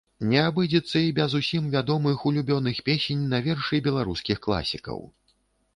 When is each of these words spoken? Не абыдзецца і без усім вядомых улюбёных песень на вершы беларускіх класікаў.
Не 0.29 0.37
абыдзецца 0.43 0.97
і 1.07 1.11
без 1.19 1.35
усім 1.39 1.67
вядомых 1.75 2.25
улюбёных 2.31 2.81
песень 2.89 3.21
на 3.35 3.45
вершы 3.51 3.85
беларускіх 3.91 4.37
класікаў. 4.49 4.99